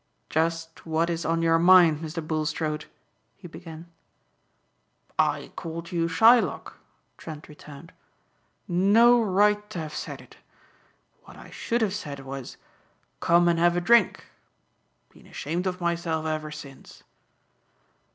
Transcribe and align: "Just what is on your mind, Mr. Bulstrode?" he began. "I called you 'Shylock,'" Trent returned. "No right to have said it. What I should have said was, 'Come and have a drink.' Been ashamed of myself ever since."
"Just 0.31 0.83
what 0.83 1.11
is 1.11 1.25
on 1.25 1.43
your 1.43 1.59
mind, 1.59 1.99
Mr. 1.99 2.27
Bulstrode?" 2.27 2.85
he 3.37 3.47
began. 3.47 3.85
"I 5.19 5.51
called 5.55 5.91
you 5.91 6.07
'Shylock,'" 6.07 6.73
Trent 7.17 7.47
returned. 7.47 7.93
"No 8.67 9.21
right 9.21 9.69
to 9.69 9.77
have 9.77 9.93
said 9.93 10.19
it. 10.19 10.37
What 11.25 11.37
I 11.37 11.51
should 11.51 11.81
have 11.81 11.93
said 11.93 12.21
was, 12.21 12.57
'Come 13.19 13.47
and 13.47 13.59
have 13.59 13.77
a 13.77 13.79
drink.' 13.81 14.25
Been 15.11 15.27
ashamed 15.27 15.67
of 15.67 15.79
myself 15.79 16.25
ever 16.25 16.49
since." 16.49 17.03